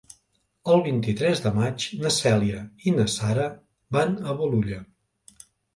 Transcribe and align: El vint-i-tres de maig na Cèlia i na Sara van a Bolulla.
El 0.75 0.79
vint-i-tres 0.87 1.43
de 1.43 1.51
maig 1.59 1.85
na 2.05 2.13
Cèlia 2.17 2.65
i 2.89 2.97
na 2.99 3.09
Sara 3.19 3.47
van 3.99 4.21
a 4.33 4.39
Bolulla. 4.43 4.85